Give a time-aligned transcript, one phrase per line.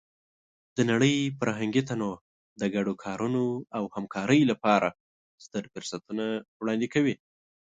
[0.77, 2.15] د نړۍ فرهنګي تنوع
[2.61, 3.43] د ګډو کارونو
[3.77, 4.87] او همکارۍ لپاره
[5.45, 6.25] ستر فرصتونه
[6.61, 7.15] وړاندې کوي.